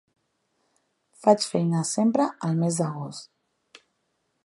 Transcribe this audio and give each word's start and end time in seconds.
Faig 1.27 1.45
feina 1.51 1.83
sempre 1.91 2.27
al 2.49 2.59
mes 2.65 2.83
d'agost. 2.83 3.83